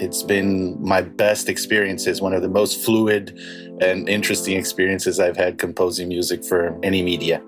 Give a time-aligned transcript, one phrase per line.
[0.00, 3.36] It's been my best experiences, one of the most fluid
[3.80, 7.42] and interesting experiences I've had composing music for any media.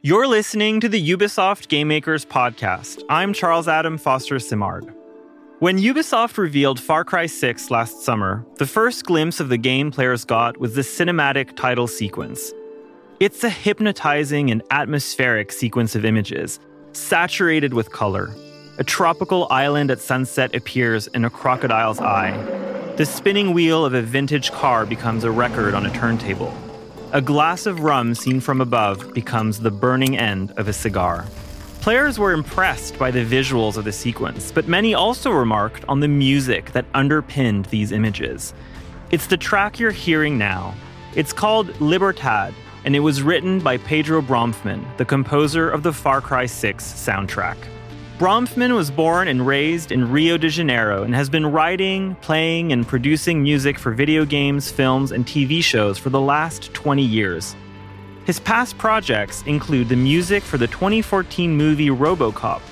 [0.00, 3.02] You're listening to the Ubisoft Game Makers podcast.
[3.10, 4.94] I'm Charles Adam Foster Simard.
[5.58, 10.24] When Ubisoft revealed Far Cry 6 last summer, the first glimpse of the game players
[10.24, 12.52] got was the cinematic title sequence.
[13.20, 16.58] It's a hypnotizing and atmospheric sequence of images,
[16.96, 18.34] saturated with color.
[18.78, 22.32] A tropical island at sunset appears in a crocodile's eye.
[22.96, 26.52] The spinning wheel of a vintage car becomes a record on a turntable.
[27.12, 31.26] A glass of rum seen from above becomes the burning end of a cigar.
[31.80, 36.08] Players were impressed by the visuals of the sequence, but many also remarked on the
[36.08, 38.54] music that underpinned these images.
[39.10, 40.74] It's the track you're hearing now.
[41.14, 42.54] It's called Libertad,
[42.84, 47.56] and it was written by Pedro Bromfman, the composer of the Far Cry 6 soundtrack.
[48.18, 52.86] Bromfman was born and raised in Rio de Janeiro and has been writing, playing, and
[52.86, 57.56] producing music for video games, films, and TV shows for the last 20 years.
[58.24, 62.62] His past projects include the music for the 2014 movie Robocop,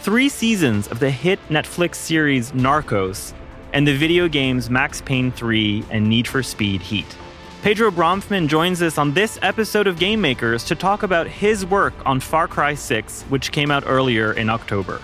[0.00, 3.34] three seasons of the hit Netflix series Narcos,
[3.72, 7.06] and the video games Max Payne 3 and Need for Speed Heat.
[7.68, 11.92] Pedro Bromfman joins us on this episode of Game Makers to talk about his work
[12.06, 15.02] on Far Cry 6, which came out earlier in October.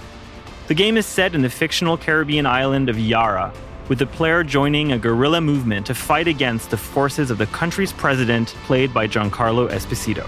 [0.68, 3.52] The game is set in the fictional Caribbean island of Yara,
[3.88, 7.92] with the player joining a guerrilla movement to fight against the forces of the country's
[7.92, 10.26] president, played by Giancarlo Esposito.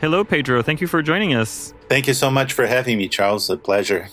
[0.00, 0.60] Hello, Pedro.
[0.60, 1.72] Thank you for joining us.
[1.88, 3.48] Thank you so much for having me, Charles.
[3.48, 4.08] A pleasure.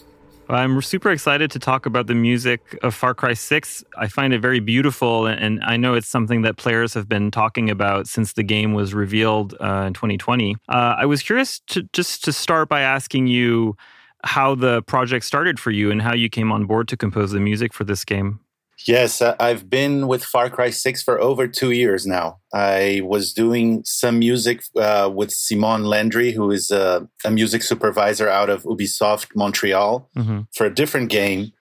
[0.47, 3.83] I'm super excited to talk about the music of Far Cry 6.
[3.97, 7.69] I find it very beautiful, and I know it's something that players have been talking
[7.69, 10.55] about since the game was revealed uh, in 2020.
[10.69, 13.75] Uh, I was curious to just to start by asking you
[14.23, 17.39] how the project started for you and how you came on board to compose the
[17.39, 18.39] music for this game.
[18.85, 22.39] Yes, I've been with Far Cry 6 for over two years now.
[22.53, 28.27] I was doing some music uh, with Simon Landry, who is a, a, music supervisor
[28.27, 30.41] out of Ubisoft Montreal mm-hmm.
[30.53, 31.53] for a different game.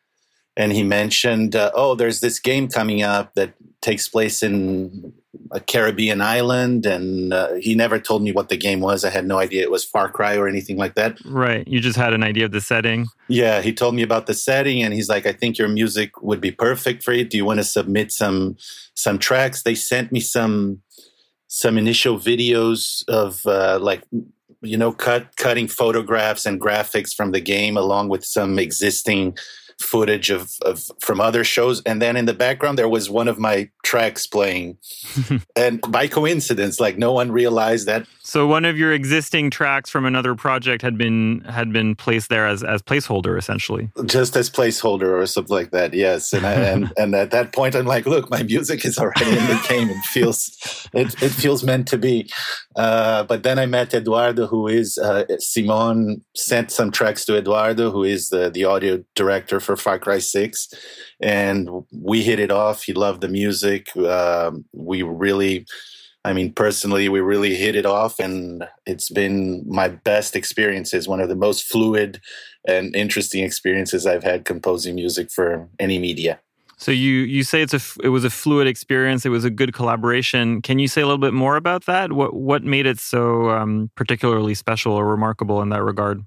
[0.57, 5.13] And he mentioned, uh, oh, there's this game coming up that takes place in
[5.51, 9.05] a Caribbean island, and uh, he never told me what the game was.
[9.05, 11.19] I had no idea it was Far Cry or anything like that.
[11.25, 11.67] Right.
[11.67, 13.07] You just had an idea of the setting.
[13.29, 13.61] Yeah.
[13.61, 16.51] He told me about the setting, and he's like, "I think your music would be
[16.51, 17.31] perfect for it.
[17.31, 18.57] Do you want to submit some
[18.95, 20.83] some tracks?" They sent me some
[21.49, 24.03] some initial videos of uh, like
[24.61, 29.37] you know cut cutting photographs and graphics from the game along with some existing
[29.81, 31.83] footage of, of from other shows.
[31.85, 34.79] And then in the background there was one of my tracks playing.
[35.57, 40.05] And by coincidence like no one realized that so one of your existing tracks from
[40.05, 43.91] another project had been had been placed there as as placeholder essentially.
[44.07, 46.33] Just as placeholder or something like that yes.
[46.33, 49.47] And I, and, and at that point i'm like look my music is already in
[49.47, 49.91] the game.
[49.91, 52.31] It feels it, it feels meant to be.
[52.77, 57.91] Uh, but then i met eduardo who is uh, simon sent some tracks to eduardo
[57.91, 60.69] who is the, the audio director for Far Cry 6
[61.21, 62.83] and we hit it off.
[62.83, 63.95] He loved the music.
[63.97, 65.67] Um, we really,
[66.25, 71.21] I mean, personally, we really hit it off and it's been my best experiences, one
[71.21, 72.21] of the most fluid
[72.67, 76.41] and interesting experiences I've had composing music for any media.
[76.77, 79.25] So you you say it's a it was a fluid experience.
[79.25, 80.61] It was a good collaboration.
[80.61, 82.13] Can you say a little bit more about that?
[82.13, 86.25] What what made it so um, particularly special or remarkable in that regard?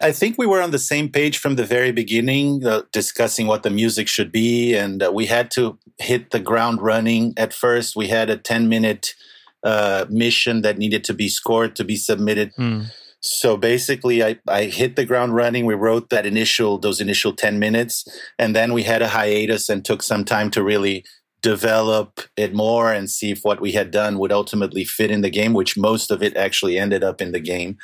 [0.00, 3.62] I think we were on the same page from the very beginning, uh, discussing what
[3.62, 7.34] the music should be, and uh, we had to hit the ground running.
[7.36, 9.14] At first, we had a ten minute
[9.62, 12.52] uh, mission that needed to be scored to be submitted.
[12.56, 12.82] Hmm.
[13.20, 15.66] So basically, I, I hit the ground running.
[15.66, 18.08] We wrote that initial those initial ten minutes,
[18.38, 21.04] and then we had a hiatus and took some time to really
[21.42, 25.30] develop it more and see if what we had done would ultimately fit in the
[25.30, 27.78] game, which most of it actually ended up in the game.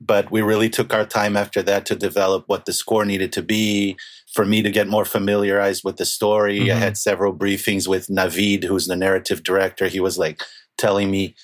[0.00, 3.42] But we really took our time after that to develop what the score needed to
[3.42, 3.96] be,
[4.34, 6.60] for me to get more familiarized with the story.
[6.60, 6.72] Mhm.
[6.72, 9.88] I had several briefings with Navid, who's the narrative director.
[9.88, 10.42] He was like
[10.76, 11.34] telling me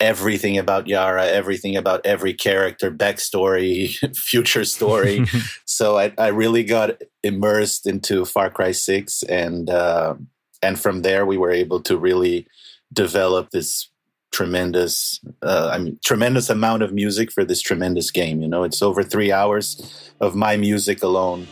[0.00, 5.26] everything about Yara, everything about every character, backstory, future story.
[5.66, 10.14] so I, I really got immersed into Far Cry Six, and uh,
[10.62, 12.46] and from there we were able to really
[12.92, 13.89] develop this
[14.30, 18.40] tremendous, uh, I mean, tremendous amount of music for this tremendous game.
[18.40, 21.46] You know, it's over three hours of my music alone.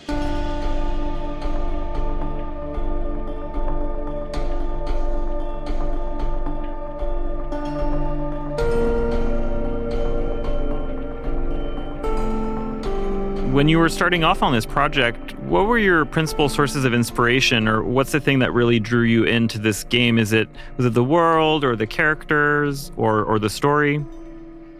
[13.58, 17.66] when you were starting off on this project, what were your principal sources of inspiration,
[17.68, 20.18] or what's the thing that really drew you into this game?
[20.18, 24.04] Is it was it the world, or the characters, or or the story?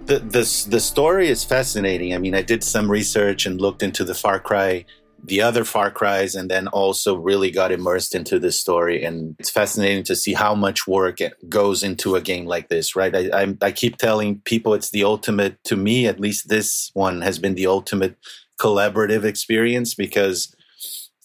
[0.05, 2.15] The, the the story is fascinating.
[2.15, 4.85] I mean, I did some research and looked into the Far Cry,
[5.23, 9.05] the other Far Cries, and then also really got immersed into the story.
[9.05, 11.19] And it's fascinating to see how much work
[11.49, 13.15] goes into a game like this, right?
[13.15, 15.63] I, I, I keep telling people it's the ultimate.
[15.65, 18.17] To me, at least, this one has been the ultimate
[18.59, 20.55] collaborative experience because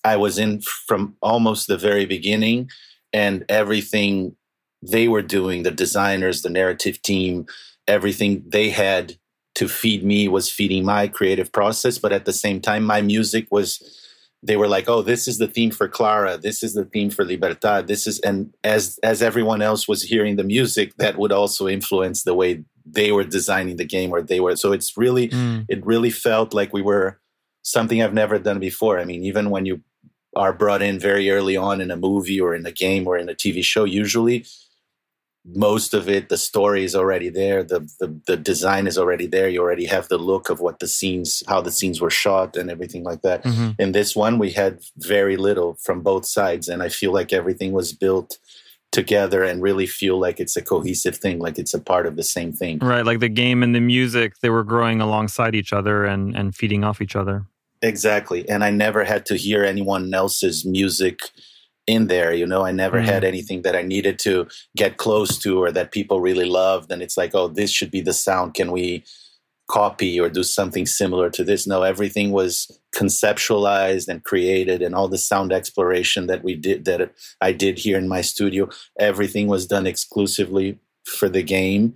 [0.04, 2.70] I was in from almost the very beginning,
[3.12, 4.36] and everything
[4.82, 7.46] they were doing, the designers, the narrative team
[7.88, 9.16] everything they had
[9.56, 13.48] to feed me was feeding my creative process but at the same time my music
[13.52, 13.82] was
[14.42, 17.24] they were like oh this is the theme for clara this is the theme for
[17.24, 21.68] libertad this is and as as everyone else was hearing the music that would also
[21.68, 25.66] influence the way they were designing the game or they were so it's really mm.
[25.70, 27.20] it really felt like we were
[27.62, 29.82] something i've never done before i mean even when you
[30.36, 33.30] are brought in very early on in a movie or in a game or in
[33.30, 34.46] a tv show usually
[35.46, 39.50] most of it the story is already there the, the the design is already there
[39.50, 42.72] you already have the look of what the scenes how the scenes were shot and
[42.72, 43.44] everything like that.
[43.44, 43.72] Mm-hmm.
[43.82, 47.74] in this one we had very little from both sides and i feel like everything
[47.74, 48.38] was built
[48.94, 52.24] together and really feel like it's a cohesive thing like it's a part of the
[52.24, 52.78] same thing.
[52.78, 56.56] Right like the game and the music they were growing alongside each other and and
[56.56, 57.46] feeding off each other
[57.84, 61.20] exactly and i never had to hear anyone else's music
[61.86, 63.06] in there you know i never mm.
[63.06, 67.02] had anything that i needed to get close to or that people really loved and
[67.02, 69.04] it's like oh this should be the sound can we
[69.70, 75.08] copy or do something similar to this no everything was conceptualized and created and all
[75.08, 78.70] the sound exploration that we did that i did here in my studio
[79.00, 81.94] everything was done exclusively for the game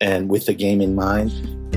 [0.00, 1.75] and with the game in mind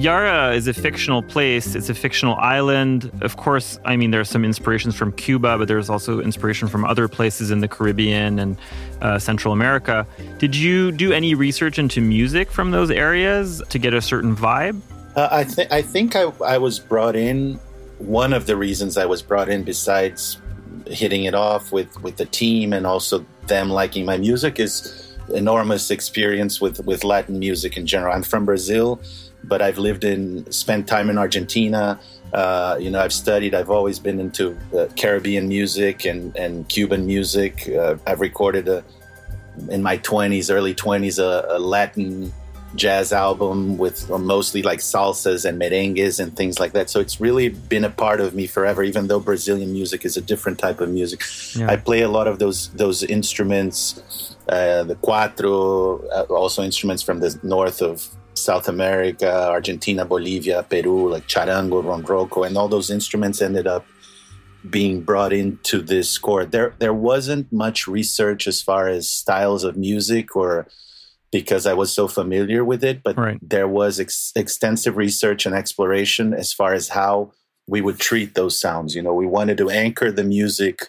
[0.00, 1.74] Yara is a fictional place.
[1.74, 3.10] It's a fictional island.
[3.20, 6.86] Of course, I mean, there are some inspirations from Cuba, but there's also inspiration from
[6.86, 8.56] other places in the Caribbean and
[9.02, 10.06] uh, Central America.
[10.38, 14.80] Did you do any research into music from those areas to get a certain vibe?
[15.16, 17.60] Uh, I, th- I think I, I was brought in.
[17.98, 20.40] One of the reasons I was brought in, besides
[20.86, 25.90] hitting it off with, with the team and also them liking my music, is enormous
[25.90, 28.14] experience with, with Latin music in general.
[28.14, 28.98] I'm from Brazil
[29.44, 31.98] but I've lived in, spent time in Argentina.
[32.32, 33.54] Uh, you know, I've studied.
[33.54, 37.68] I've always been into uh, Caribbean music and and Cuban music.
[37.68, 38.84] Uh, I've recorded a,
[39.68, 42.32] in my twenties, early twenties, a, a, Latin
[42.76, 46.88] jazz album with mostly like salsas and merengues and things like that.
[46.88, 48.84] So it's really been a part of me forever.
[48.84, 51.22] Even though Brazilian music is a different type of music,
[51.56, 51.68] yeah.
[51.68, 54.36] I play a lot of those those instruments.
[54.48, 61.10] Uh, the cuatro, uh, also instruments from the north of South America, Argentina, Bolivia, Peru,
[61.10, 63.86] like charango, ronroco, and all those instruments ended up
[64.68, 66.44] being brought into this score.
[66.44, 70.66] There, there wasn't much research as far as styles of music or
[71.32, 73.38] because I was so familiar with it, but right.
[73.40, 77.32] there was ex- extensive research and exploration as far as how
[77.68, 78.94] we would treat those sounds.
[78.94, 80.88] You know, we wanted to anchor the music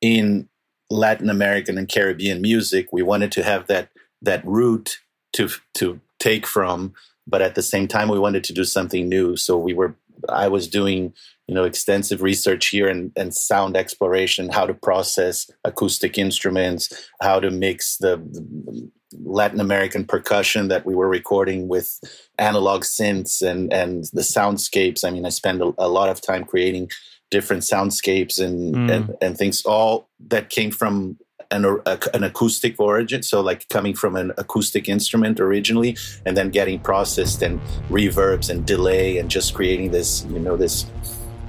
[0.00, 0.48] in
[0.90, 2.92] Latin American and Caribbean music.
[2.92, 3.90] We wanted to have that
[4.22, 4.98] that root
[5.34, 6.94] to to take from
[7.26, 9.94] but at the same time we wanted to do something new so we were
[10.30, 11.12] i was doing
[11.46, 16.82] you know extensive research here and, and sound exploration how to process acoustic instruments
[17.20, 18.90] how to mix the, the
[19.22, 22.00] latin american percussion that we were recording with
[22.38, 26.44] analog synths and and the soundscapes i mean i spent a, a lot of time
[26.44, 26.88] creating
[27.30, 28.90] different soundscapes and, mm.
[28.94, 31.18] and and things all that came from
[31.54, 35.96] an, a, an acoustic origin, so like coming from an acoustic instrument originally,
[36.26, 40.86] and then getting processed and reverbs and delay, and just creating this, you know, this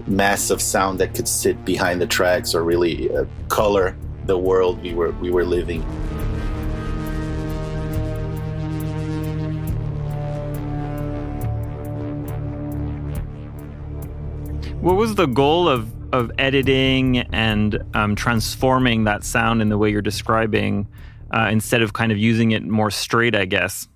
[0.07, 3.95] massive sound that could sit behind the tracks or really uh, color
[4.25, 5.81] the world we were we were living.
[14.81, 19.89] What was the goal of of editing and um, transforming that sound in the way
[19.89, 20.87] you're describing,
[21.31, 23.35] uh, instead of kind of using it more straight?
[23.35, 23.87] I guess.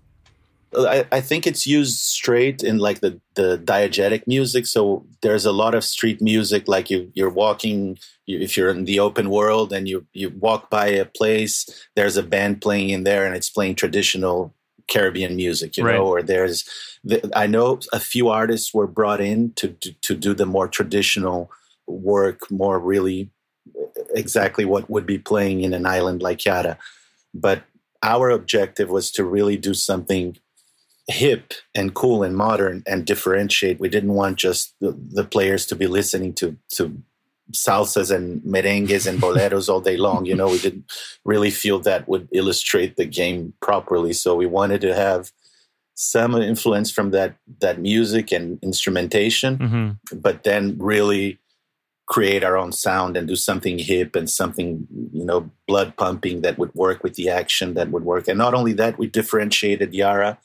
[0.75, 4.67] I, I, think it's used straight in like the, the diegetic music.
[4.67, 7.97] So there's a lot of street music, like you, you're walking,
[8.27, 12.17] you, if you're in the open world and you, you walk by a place, there's
[12.17, 14.53] a band playing in there and it's playing traditional
[14.87, 15.95] Caribbean music, you right.
[15.95, 16.69] know, or there's,
[17.03, 20.67] the, I know a few artists were brought in to, to, to do the more
[20.67, 21.51] traditional
[21.89, 23.29] work, more really
[24.15, 26.77] exactly what would be playing in an island like Yara.
[27.33, 27.63] But
[28.01, 30.37] our objective was to really do something
[31.07, 33.79] hip and cool and modern and differentiate.
[33.79, 37.01] We didn't want just the, the players to be listening to to
[37.51, 40.25] salsas and merengues and boleros all day long.
[40.25, 40.85] You know, we didn't
[41.25, 44.13] really feel that would illustrate the game properly.
[44.13, 45.31] So we wanted to have
[45.95, 50.17] some influence from that that music and instrumentation, mm-hmm.
[50.17, 51.39] but then really
[52.09, 56.57] create our own sound and do something hip and something you know blood pumping that
[56.57, 60.37] would work with the action that would work and not only that we differentiated yara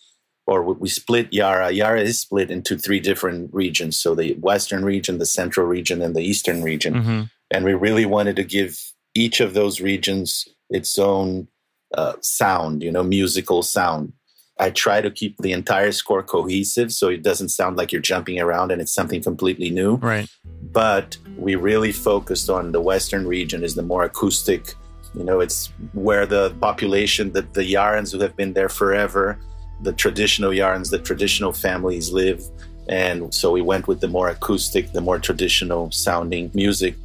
[0.46, 1.70] or we split Yara.
[1.70, 3.98] Yara is split into three different regions.
[3.98, 6.94] So the Western region, the Central region, and the Eastern region.
[6.94, 7.22] Mm-hmm.
[7.50, 11.48] And we really wanted to give each of those regions its own
[11.96, 14.12] uh, sound, you know, musical sound.
[14.58, 18.38] I try to keep the entire score cohesive so it doesn't sound like you're jumping
[18.38, 19.96] around and it's something completely new.
[19.96, 20.28] Right.
[20.74, 24.74] But we really focused on the Western region is the more acoustic,
[25.14, 29.38] you know, it's where the population, the, the Yarans who have been there forever,
[29.82, 32.42] the traditional Yarans, the traditional families live.
[32.88, 36.96] And so we went with the more acoustic, the more traditional sounding music.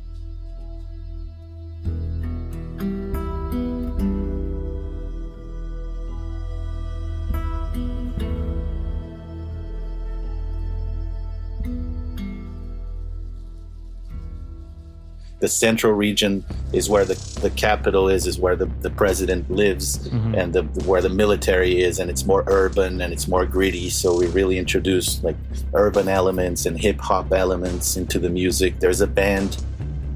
[15.40, 16.44] The central region
[16.74, 20.36] is where the, the capital is, is where the, the president lives, mm-hmm.
[20.36, 23.90] and the, where the military is, and it's more urban and it's more gritty.
[23.90, 25.38] So we really introduced like
[25.74, 28.80] urban elements and hip hop elements into the music.
[28.80, 29.64] There's a band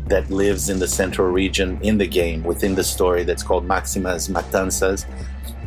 [0.07, 4.29] that lives in the central region in the game within the story that's called Maximas
[4.29, 5.05] Matanzas.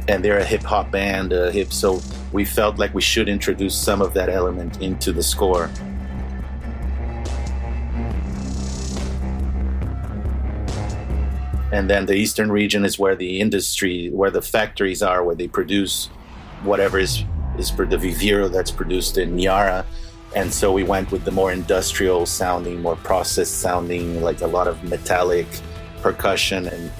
[0.08, 1.72] And they're a hip hop band, a hip.
[1.72, 2.00] So
[2.32, 5.70] we felt like we should introduce some of that element into the score.
[11.76, 15.47] And then the eastern region is where the industry, where the factories are, where they
[15.47, 16.06] produce
[16.62, 17.23] whatever is
[17.59, 19.85] is for the viviro that's produced in Yara.
[20.35, 24.68] And so we went with the more industrial sounding, more processed sounding, like a lot
[24.68, 25.47] of metallic
[26.00, 26.90] percussion and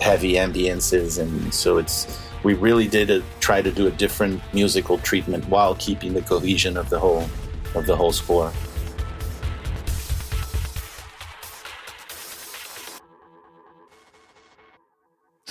[0.00, 1.20] heavy ambiances.
[1.20, 5.74] And so it's we really did a, try to do a different musical treatment while
[5.74, 7.28] keeping the cohesion of the whole
[7.74, 8.50] of the whole score.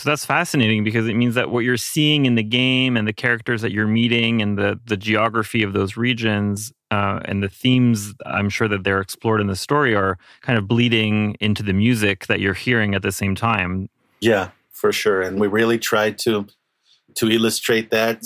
[0.02, 3.14] So that's fascinating because it means that what you're seeing in the game and the
[3.14, 8.16] characters that you're meeting and the the geography of those regions uh, and the themes
[8.26, 12.26] I'm sure that they're explored in the story are kind of bleeding into the music
[12.26, 13.90] that you're hearing at the same time.
[14.22, 15.22] Yeah, for sure.
[15.22, 16.48] And we really tried to
[17.18, 18.24] to illustrate that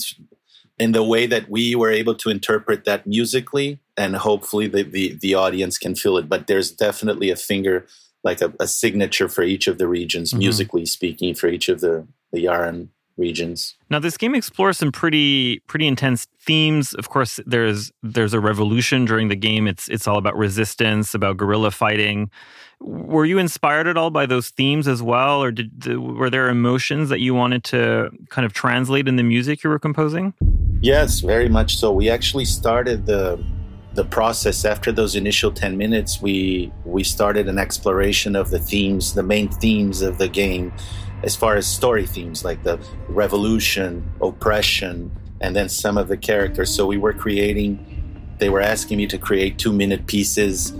[0.79, 5.17] in the way that we were able to interpret that musically and hopefully the, the,
[5.21, 6.29] the audience can feel it.
[6.29, 7.85] But there's definitely a finger
[8.25, 10.39] like a, a signature for each of the regions, mm-hmm.
[10.39, 13.75] musically speaking, for each of the the Yaran regions.
[13.89, 16.93] Now, this game explores some pretty pretty intense themes.
[16.95, 19.67] Of course, there's there's a revolution during the game.
[19.67, 22.29] It's it's all about resistance, about guerrilla fighting.
[22.81, 27.09] Were you inspired at all by those themes as well, or did were there emotions
[27.09, 30.33] that you wanted to kind of translate in the music you were composing?
[30.81, 31.91] Yes, very much so.
[31.91, 33.41] We actually started the
[33.95, 39.13] the process after those initial 10 minutes we we started an exploration of the themes
[39.13, 40.71] the main themes of the game
[41.23, 45.09] as far as story themes like the revolution oppression
[45.39, 47.79] and then some of the characters so we were creating
[48.37, 50.73] they were asking me to create two minute pieces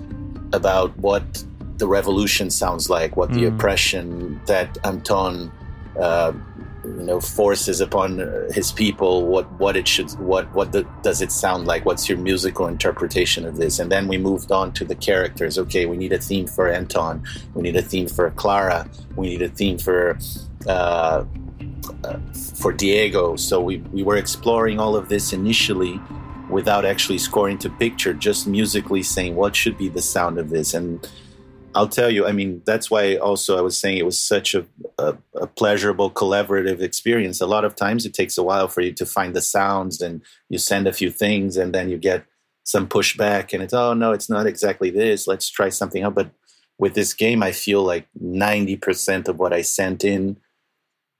[0.52, 1.44] about what
[1.78, 3.56] the revolution sounds like what the mm.
[3.56, 5.52] oppression that anton
[6.00, 6.34] uh,
[6.86, 11.22] you know forces upon uh, his people what what it should what what the, does
[11.22, 11.86] it sound like?
[11.86, 13.80] What's your musical interpretation of this?
[13.80, 15.58] And then we moved on to the characters.
[15.58, 17.24] Okay we need a theme for anton.
[17.54, 18.90] We need a theme for clara.
[19.16, 20.18] We need a theme for
[20.68, 21.26] uh,
[22.04, 22.20] uh,
[22.56, 23.36] for diego.
[23.36, 26.00] So we, we were exploring all of this initially
[26.50, 30.74] without actually scoring to picture just musically saying what should be the sound of this?
[30.74, 31.08] And
[31.76, 34.66] I'll tell you, I mean, that's why also I was saying it was such a,
[34.98, 37.42] a, a, pleasurable collaborative experience.
[37.42, 40.22] A lot of times it takes a while for you to find the sounds and
[40.50, 42.26] you send a few things and then you get
[42.66, 46.32] some pushback and it's oh no it's not exactly this let's try something else but
[46.80, 50.38] with this game i feel like 90% of what i sent in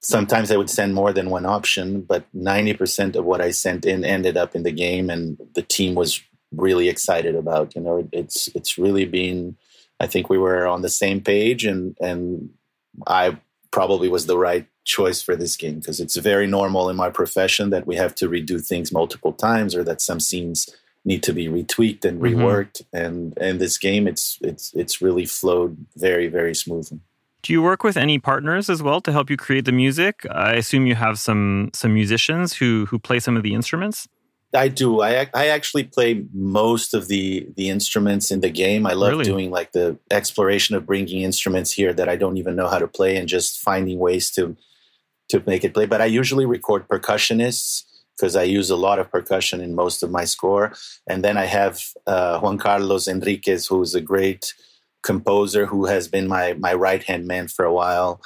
[0.02, 4.04] sometimes i would send more than one option but 90% of what i sent in
[4.04, 6.20] ended up in the game and the team was
[6.52, 9.56] really excited about you know it's it's really been
[10.00, 12.50] i think we were on the same page and and
[13.08, 13.38] i
[13.72, 17.72] probably was the right choice for this game because it's very normal in my profession
[17.72, 20.70] that we have to redo things multiple times or that some scenes
[21.04, 22.40] need to be retweaked and mm-hmm.
[22.40, 22.98] reworked mm-hmm.
[22.98, 27.00] and and this game it's it's it's really flowed very very smoothly
[27.46, 30.26] do you work with any partners as well to help you create the music?
[30.32, 34.08] I assume you have some some musicians who who play some of the instruments.
[34.56, 35.02] I do.
[35.02, 38.86] I I actually play most of the the instruments in the game.
[38.86, 39.26] I love really?
[39.26, 42.88] doing like the exploration of bringing instruments here that I don't even know how to
[42.88, 44.56] play and just finding ways to
[45.30, 45.86] to make it play.
[45.86, 47.84] But I usually record percussionists
[48.16, 50.74] because I use a lot of percussion in most of my score.
[51.10, 54.54] And then I have uh, Juan Carlos Enriquez, who's a great
[55.04, 58.22] composer who has been my my right hand man for a while,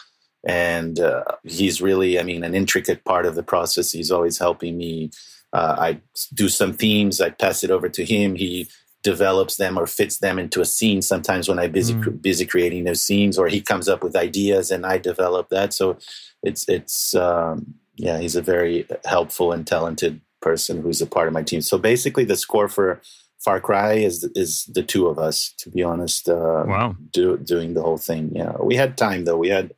[0.46, 3.92] and uh, he's really, I mean, an intricate part of the process.
[3.92, 5.12] He's always helping me.
[5.52, 6.02] Uh, I
[6.34, 8.36] do some themes, I pass it over to him.
[8.36, 8.68] He
[9.04, 11.02] develops them or fits them into a scene.
[11.02, 12.22] Sometimes when I'm busy mm.
[12.22, 15.74] busy creating those scenes, or he comes up with ideas and I develop that.
[15.74, 15.98] So
[16.44, 21.34] it's it's um, yeah, he's a very helpful and talented person who's a part of
[21.34, 21.62] my team.
[21.62, 23.02] So basically, the score for
[23.40, 26.28] Far Cry is is the two of us, to be honest.
[26.28, 28.32] Uh, wow, do, doing the whole thing.
[28.36, 29.38] Yeah, we had time though.
[29.38, 29.74] We had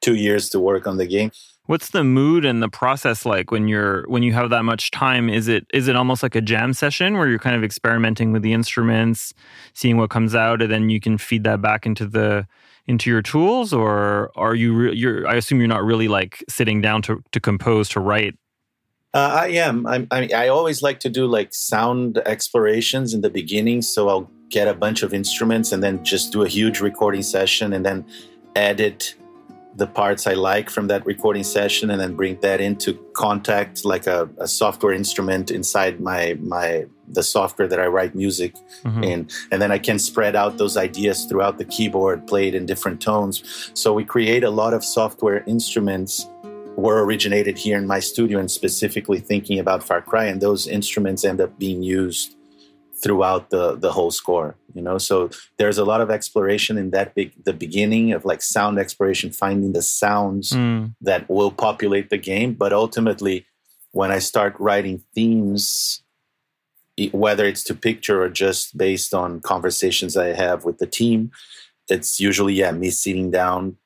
[0.00, 1.30] two years to work on the game.
[1.66, 5.30] What's the mood and the process like when you're when you have that much time?
[5.30, 8.42] Is it is it almost like a jam session where you're kind of experimenting with
[8.42, 9.32] the instruments,
[9.72, 12.46] seeing what comes out, and then you can feed that back into the
[12.86, 14.74] into your tools, or are you?
[14.74, 18.34] Re- you're I assume you're not really like sitting down to to compose to write
[19.14, 19.86] uh, I am.
[19.86, 23.80] I'm, I, I always like to do like sound explorations in the beginning.
[23.80, 27.72] So I'll get a bunch of instruments and then just do a huge recording session
[27.72, 28.04] and then
[28.56, 29.14] edit
[29.76, 34.06] the parts I like from that recording session and then bring that into Kontakt like
[34.06, 39.04] a, a software instrument inside my my the software that I write music mm-hmm.
[39.04, 39.28] in.
[39.50, 43.02] And then I can spread out those ideas throughout the keyboard, play it in different
[43.02, 43.42] tones.
[43.74, 46.26] So we create a lot of software instruments
[46.76, 51.24] were originated here in my studio and specifically thinking about Far Cry, and those instruments
[51.24, 52.36] end up being used
[53.04, 54.56] throughout the the whole score.
[54.74, 58.40] You know, so there's a lot of exploration in that big the beginning of like
[58.40, 60.94] sound exploration, finding the sounds mm.
[61.02, 62.54] that will populate the game.
[62.54, 63.46] But ultimately,
[63.92, 66.02] when I start writing themes,
[67.12, 71.30] whether it's to picture or just based on conversations I have with the team,
[71.90, 73.76] it's usually yeah me sitting down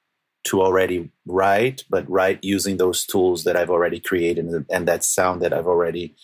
[0.44, 5.42] to already write, but write using those tools that I've already created and that sound
[5.42, 6.14] that I've already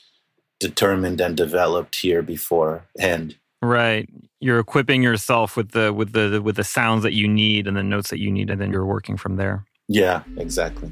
[0.64, 3.36] determined and developed here beforehand.
[3.60, 4.08] Right.
[4.40, 7.82] You're equipping yourself with the with the with the sounds that you need and the
[7.82, 9.66] notes that you need, and then you're working from there.
[9.88, 10.90] Yeah, exactly.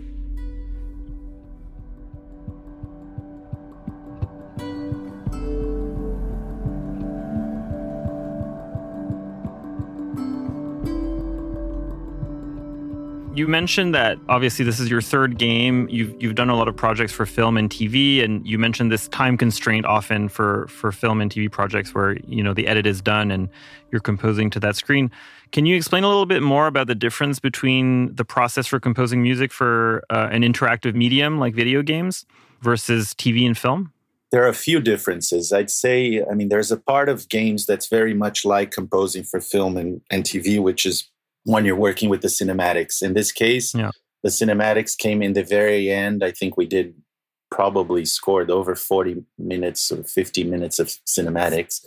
[13.34, 15.88] You mentioned that obviously this is your third game.
[15.88, 19.08] You've you've done a lot of projects for film and TV, and you mentioned this
[19.08, 23.00] time constraint often for for film and TV projects where you know the edit is
[23.00, 23.48] done and
[23.90, 25.10] you're composing to that screen.
[25.50, 29.22] Can you explain a little bit more about the difference between the process for composing
[29.22, 32.26] music for uh, an interactive medium like video games
[32.60, 33.94] versus TV and film?
[34.30, 35.52] There are a few differences.
[35.52, 39.40] I'd say, I mean, there's a part of games that's very much like composing for
[39.40, 41.11] film and, and TV, which is
[41.44, 43.02] when you're working with the cinematics.
[43.02, 43.90] In this case, yeah.
[44.22, 46.22] the cinematics came in the very end.
[46.22, 46.94] I think we did
[47.50, 51.84] probably scored over 40 minutes or 50 minutes of cinematics.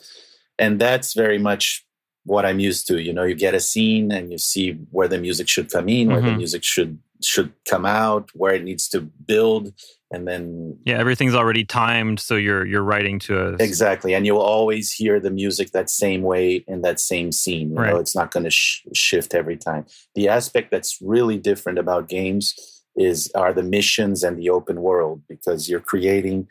[0.60, 1.86] And that's very much
[2.24, 3.02] what I'm used to.
[3.02, 6.10] You know, you get a scene and you see where the music should come in,
[6.10, 6.28] where mm-hmm.
[6.28, 9.74] the music should should come out, where it needs to build,
[10.12, 14.38] and then yeah everything's already timed so you're you're writing to a exactly and you'll
[14.38, 17.92] always hear the music that same way in that same scene you right.
[17.92, 22.08] know it's not going to sh- shift every time the aspect that's really different about
[22.08, 22.54] games
[22.96, 26.48] is are the missions and the open world because you're creating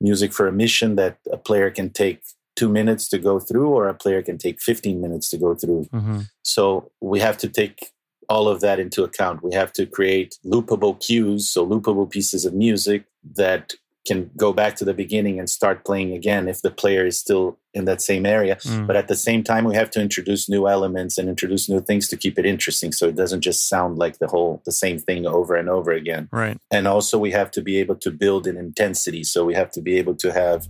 [0.00, 2.20] music for a mission that a player can take
[2.56, 5.86] two minutes to go through or a player can take 15 minutes to go through
[5.92, 6.20] mm-hmm.
[6.42, 7.92] so we have to take
[8.28, 9.42] all of that into account.
[9.42, 13.04] We have to create loopable cues, so loopable pieces of music
[13.36, 13.74] that
[14.06, 17.58] can go back to the beginning and start playing again if the player is still
[17.74, 18.56] in that same area.
[18.56, 18.86] Mm.
[18.86, 22.08] But at the same time, we have to introduce new elements and introduce new things
[22.08, 25.26] to keep it interesting so it doesn't just sound like the whole the same thing
[25.26, 26.28] over and over again.
[26.32, 26.58] Right.
[26.70, 29.24] And also we have to be able to build an intensity.
[29.24, 30.66] So we have to be able to have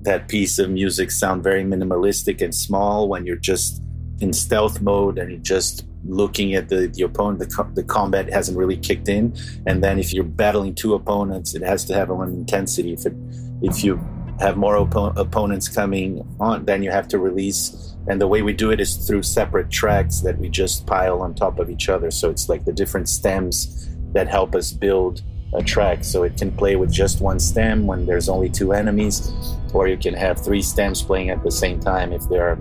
[0.00, 3.82] that piece of music sound very minimalistic and small when you're just
[4.20, 8.30] in stealth mode and you're just looking at the, the opponent the, co- the combat
[8.32, 9.36] hasn't really kicked in.
[9.66, 12.92] And then if you're battling two opponents it has to have an intensity.
[12.92, 13.14] If it
[13.62, 14.00] if you
[14.40, 17.94] have more op- opponents coming on then you have to release.
[18.06, 21.34] And the way we do it is through separate tracks that we just pile on
[21.34, 22.10] top of each other.
[22.10, 25.22] So it's like the different stems that help us build
[25.54, 26.04] a track.
[26.04, 29.32] So it can play with just one stem when there's only two enemies
[29.72, 32.58] or you can have three stems playing at the same time if there are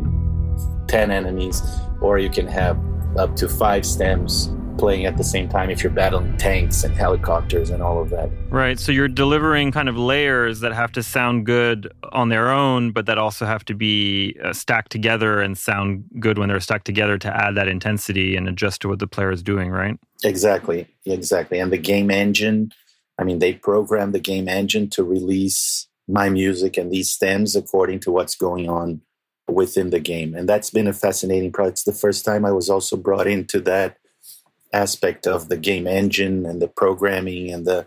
[0.88, 1.62] 10 enemies
[2.02, 2.78] or you can have
[3.18, 7.70] up to five stems playing at the same time if you're battling tanks and helicopters
[7.70, 8.30] and all of that.
[8.50, 8.80] Right.
[8.80, 13.06] So you're delivering kind of layers that have to sound good on their own, but
[13.06, 17.18] that also have to be uh, stacked together and sound good when they're stuck together
[17.20, 19.98] to add that intensity and adjust to what the player is doing, right?
[20.24, 20.88] Exactly.
[21.06, 21.60] Exactly.
[21.60, 22.72] And the game engine,
[23.20, 28.00] I mean, they program the game engine to release my music and these stems according
[28.02, 29.02] to what's going on
[29.48, 30.34] within the game.
[30.34, 31.74] And that's been a fascinating project.
[31.74, 33.98] It's the first time I was also brought into that
[34.72, 37.86] aspect of the game engine and the programming and the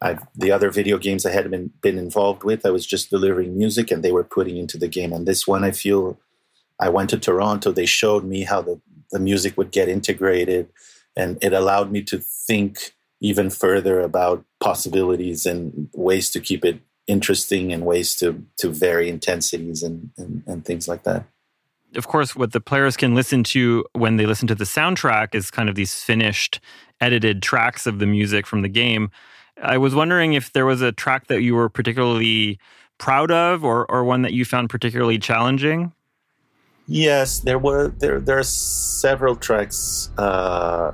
[0.00, 2.66] I, the other video games I had been, been involved with.
[2.66, 5.12] I was just delivering music and they were putting into the game.
[5.12, 6.18] And this one, I feel
[6.80, 7.70] I went to Toronto.
[7.70, 8.80] They showed me how the,
[9.12, 10.68] the music would get integrated,
[11.14, 16.80] and it allowed me to think even further about possibilities and ways to keep it
[17.06, 21.24] interesting and ways to to vary intensities and, and, and things like that
[21.96, 25.50] of course, what the players can listen to when they listen to the soundtrack is
[25.50, 26.60] kind of these finished,
[27.00, 29.10] edited tracks of the music from the game.
[29.62, 32.58] I was wondering if there was a track that you were particularly
[32.98, 35.92] proud of, or or one that you found particularly challenging.
[36.86, 40.10] Yes, there were there there are several tracks.
[40.18, 40.92] Uh,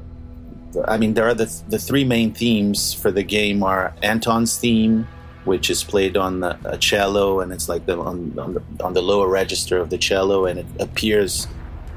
[0.86, 5.06] I mean, there are the the three main themes for the game are Anton's theme,
[5.48, 9.02] which is played on a cello, and it's like the on, on the on the
[9.02, 11.48] lower register of the cello, and it appears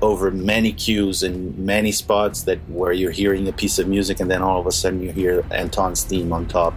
[0.02, 4.32] over many cues in many spots that where you're hearing a piece of music, and
[4.32, 6.74] then all of a sudden you hear Anton's theme on top.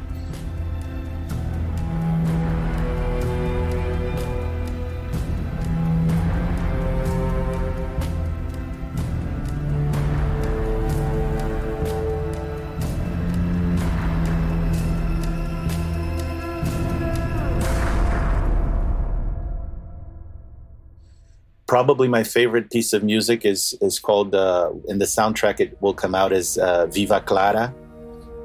[21.74, 25.56] Probably my favorite piece of music is is called uh, in the soundtrack.
[25.58, 27.74] It will come out as uh, "Viva Clara,"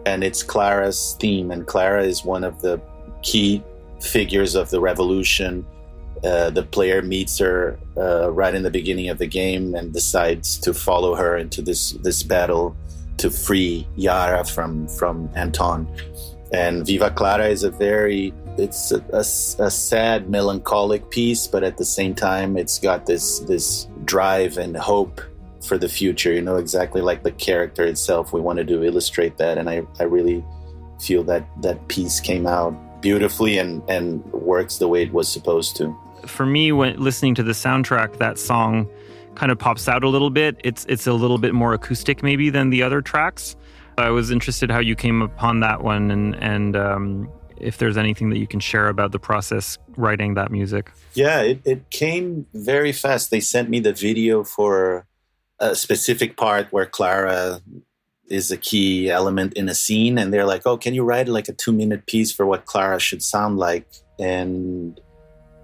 [0.03, 1.51] and it's Clara's theme.
[1.53, 2.81] And Clara is one of the
[3.21, 3.61] key
[4.01, 5.63] figures of the revolution.
[6.23, 10.57] Uh, the player meets her uh, right in the beginning of the game and decides
[10.65, 12.75] to follow her into this this battle
[13.17, 15.87] to free Yara from from Anton.
[16.51, 21.77] And Viva Clara is a very it's a, a, a, sad, melancholic piece, but at
[21.77, 25.21] the same time, it's got this this drive and hope
[25.65, 26.33] for the future.
[26.33, 28.33] You know, exactly like the character itself.
[28.33, 30.43] We wanted to illustrate that, and I, I really
[31.01, 35.75] feel that that piece came out beautifully and and works the way it was supposed
[35.77, 35.95] to.
[36.25, 38.89] For me, when listening to the soundtrack, that song
[39.35, 40.59] kind of pops out a little bit.
[40.63, 43.55] It's it's a little bit more acoustic maybe than the other tracks.
[43.97, 48.29] I was interested how you came upon that one and and um, if there's anything
[48.29, 50.91] that you can share about the process writing that music.
[51.13, 53.31] Yeah, it, it came very fast.
[53.31, 55.07] They sent me the video for
[55.59, 57.61] a specific part where Clara
[58.27, 61.49] is a key element in a scene, and they're like, "Oh, can you write like
[61.49, 63.87] a two minute piece for what Clara should sound like?"
[64.19, 64.99] And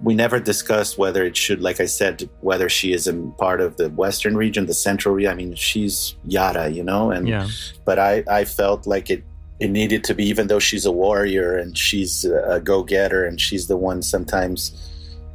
[0.02, 3.78] we never discussed whether it should, like I said, whether she is a part of
[3.78, 5.32] the Western region, the Central region.
[5.32, 7.48] I mean, she's Yara, you know, and yeah.
[7.86, 9.24] but I I felt like it
[9.60, 13.40] it needed to be, even though she's a warrior and she's a go getter and
[13.40, 14.92] she's the one sometimes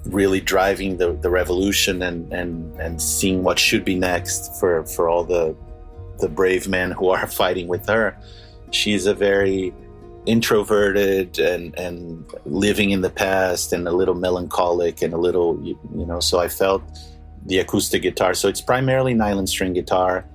[0.06, 5.08] really driving the, the revolution and, and, and seeing what should be next for, for
[5.08, 5.54] all the,
[6.18, 8.16] the brave men who are fighting with her.
[8.70, 9.74] She's a very
[10.26, 15.78] introverted and, and living in the past and a little melancholic and a little, you,
[15.94, 16.82] you know, so I felt
[17.46, 18.34] the acoustic guitar.
[18.34, 20.26] So it's primarily nylon string guitar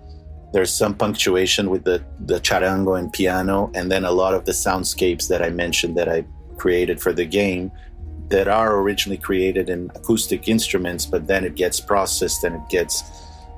[0.56, 4.54] there's some punctuation with the, the charango and piano, and then a lot of the
[4.54, 6.24] soundscapes that I mentioned that I
[6.56, 7.74] created for the game
[8.30, 13.04] that are originally created in acoustic instruments, but then it gets processed and it gets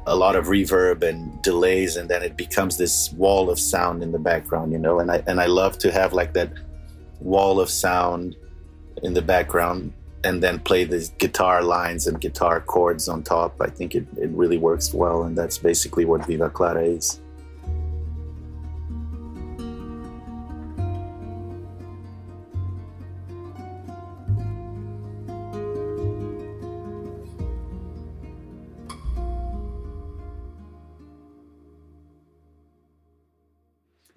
[0.08, 4.12] a lot of reverb and delays, and then it becomes this wall of sound in
[4.12, 4.98] the background, you know.
[5.00, 6.52] And I and I love to have like that
[7.20, 8.36] wall of sound
[9.04, 9.94] in the background
[10.28, 13.62] and then play the guitar lines and guitar chords on top.
[13.62, 17.22] I think it, it really works well, and that's basically what Viva Clara is.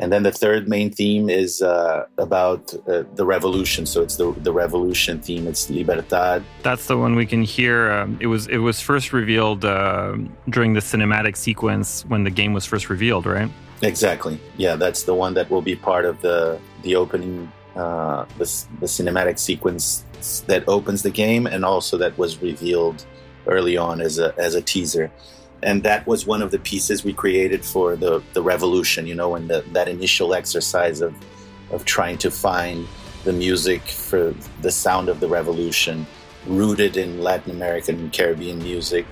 [0.01, 3.85] And then the third main theme is uh, about uh, the revolution.
[3.85, 5.47] So it's the the revolution theme.
[5.47, 6.43] It's Libertad.
[6.63, 7.93] That's the one we can hear.
[7.93, 10.17] Um, it was it was first revealed uh,
[10.49, 13.51] during the cinematic sequence when the game was first revealed, right?
[13.83, 14.41] Exactly.
[14.57, 18.49] Yeah, that's the one that will be part of the the opening, uh, the
[18.81, 20.05] the cinematic sequence
[20.47, 23.05] that opens the game, and also that was revealed
[23.47, 25.11] early on as a as a teaser
[25.63, 29.35] and that was one of the pieces we created for the the revolution you know
[29.35, 31.15] and that initial exercise of
[31.71, 32.87] of trying to find
[33.25, 36.07] the music for the sound of the revolution
[36.47, 39.07] rooted in latin american and caribbean music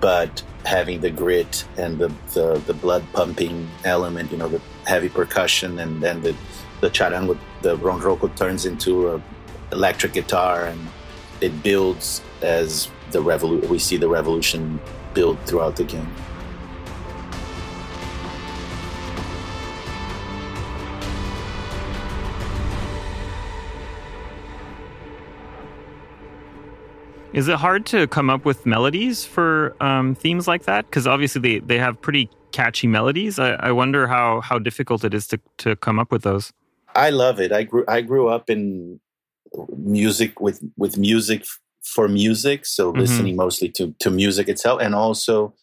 [0.00, 5.08] but having the grit and the, the, the blood pumping element you know the heavy
[5.08, 6.34] percussion and then the
[6.80, 9.22] the charango the ronroco turns into a
[9.72, 10.80] electric guitar and
[11.40, 14.80] it builds as the revolution we see the revolution
[15.16, 16.06] build throughout the game.
[27.32, 30.86] Is it hard to come up with melodies for um, themes like that?
[30.86, 33.38] Because obviously they, they have pretty catchy melodies.
[33.38, 36.52] I, I wonder how, how difficult it is to, to come up with those.
[36.94, 37.52] I love it.
[37.52, 39.00] I grew I grew up in
[39.76, 41.44] music with with music
[41.86, 43.00] for music, so mm-hmm.
[43.00, 45.54] listening mostly to to music itself, and also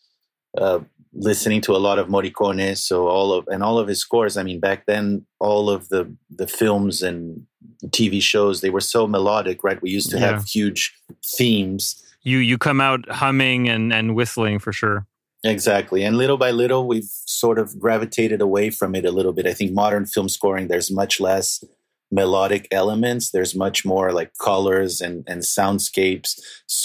[0.57, 0.79] uh,
[1.13, 2.77] listening to a lot of Morricone.
[2.77, 4.37] So all of and all of his scores.
[4.37, 7.45] I mean, back then, all of the the films and
[7.87, 9.81] TV shows they were so melodic, right?
[9.81, 10.31] We used to yeah.
[10.31, 10.93] have huge
[11.37, 12.01] themes.
[12.21, 15.05] You you come out humming and and whistling for sure.
[15.45, 16.03] Exactly.
[16.03, 19.45] And little by little, we've sort of gravitated away from it a little bit.
[19.45, 21.61] I think modern film scoring, there's much less
[22.13, 23.31] melodic elements.
[23.31, 26.39] There's much more like colors and, and soundscapes,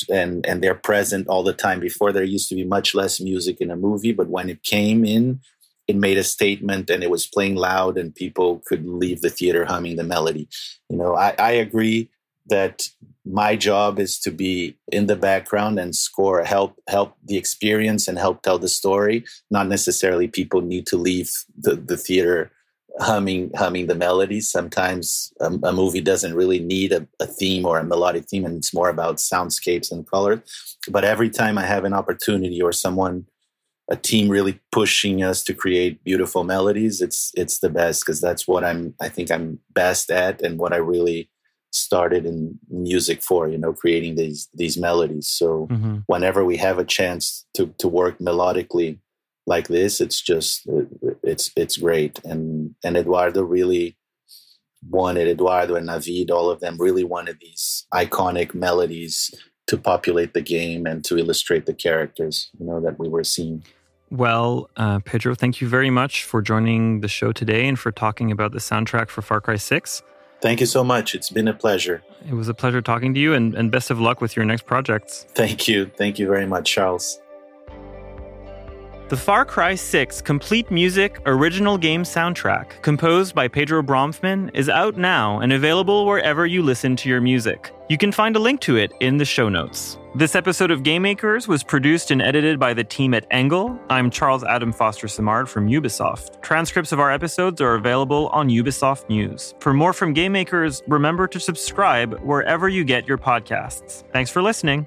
[0.09, 1.81] and, and they're present all the time.
[1.81, 5.05] Before, there used to be much less music in a movie, but when it came
[5.05, 5.41] in,
[5.87, 9.65] it made a statement and it was playing loud, and people could leave the theater
[9.65, 10.49] humming the melody.
[10.89, 12.11] You know, I, I agree
[12.47, 12.89] that
[13.27, 18.19] my job is to be in the background and score help help the experience and
[18.19, 22.51] help tell the story not necessarily people need to leave the, the theater
[23.01, 24.51] humming humming the melodies.
[24.51, 28.57] Sometimes a, a movie doesn't really need a, a, theme or a melodic theme, and
[28.57, 30.77] it's more about soundscapes and colors.
[30.91, 33.27] But every time I have an opportunity or someone,
[33.91, 38.47] a team really pushing us to create beautiful melodies, it's it's the best because that's
[38.47, 38.95] what I'm.
[39.01, 41.31] I think I'm best at, and what I really
[41.71, 43.49] started in music for.
[43.49, 45.29] You know, creating these these melodies.
[45.29, 45.99] So mm-hmm.
[46.07, 48.99] whenever we have a chance to to work melodically
[49.49, 50.69] like this, it's just
[51.23, 52.21] it's it's great.
[52.25, 53.97] And and Eduardo really
[54.89, 59.35] wanted Eduardo and Navid, all of them really wanted these iconic melodies
[59.67, 63.65] to populate the game and to illustrate the characters, you know, that we were seeing.
[64.11, 68.31] Well, uh, Pedro, thank you very much for joining the show today and for talking
[68.31, 70.03] about the soundtrack for Far Cry 6.
[70.41, 71.15] Thank you so much.
[71.15, 72.03] It's been a pleasure.
[72.27, 74.67] It was a pleasure talking to you, and, and best of luck with your next
[74.67, 75.27] projects.
[75.35, 75.91] Thank you.
[75.99, 77.19] Thank you very much, Charles.
[79.09, 84.99] The Far Cry 6 Complete Music Original Game Soundtrack, composed by Pedro Bromfman, is out
[84.99, 87.73] now and available wherever you listen to your music.
[87.89, 89.99] You can find a link to it in the show notes.
[90.15, 93.81] This episode of Game Makers was produced and edited by the team at Engel.
[93.89, 96.43] I'm Charles Adam Foster Simard from Ubisoft.
[96.43, 99.55] Transcripts of our episodes are available on Ubisoft News.
[99.61, 104.05] For more from Game Makers, remember to subscribe wherever you get your podcasts.
[104.13, 104.87] Thanks for listening.